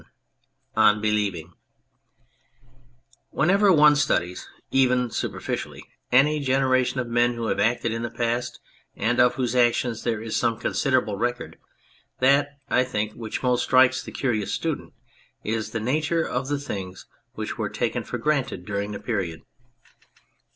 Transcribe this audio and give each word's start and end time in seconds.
69 0.71 0.83
ON 0.95 0.99
BELIEVING 0.99 1.53
WHENEVER 3.29 3.71
one 3.71 3.95
studies, 3.95 4.49
even, 4.71 5.11
superficially, 5.11 5.83
any 6.11 6.39
generation 6.39 6.99
of 6.99 7.05
men 7.05 7.35
who 7.35 7.45
have 7.49 7.59
acted 7.59 7.91
in 7.91 8.01
the 8.01 8.09
past 8.09 8.59
and 8.95 9.19
of 9.19 9.35
whose 9.35 9.55
actions 9.55 10.01
there 10.03 10.19
is 10.19 10.35
some 10.35 10.57
considerable 10.57 11.17
record, 11.17 11.59
that, 12.17 12.57
I 12.67 12.83
think, 12.83 13.13
which 13.13 13.43
most 13.43 13.63
strikes 13.63 14.01
the 14.01 14.11
curious 14.11 14.51
student 14.51 14.93
is 15.43 15.69
the 15.69 15.79
nature 15.79 16.23
of 16.27 16.47
the 16.47 16.57
things 16.59 17.05
which 17.33 17.59
were 17.59 17.69
taken 17.69 18.03
for 18.03 18.17
granted 18.17 18.65
during 18.65 18.93
the 18.93 18.99
period. 18.99 19.43